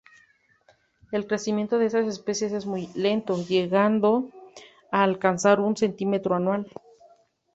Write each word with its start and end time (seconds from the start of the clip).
El 1.11 1.27
crecimiento 1.27 1.77
de 1.77 1.85
estas 1.85 2.07
especies 2.07 2.53
es 2.53 2.65
muy 2.65 2.89
lento, 2.95 3.37
llegando 3.43 4.31
a 4.91 5.03
alcanzar 5.03 5.59
un 5.59 5.77
centímetro 5.77 6.33
anual. 6.33 6.65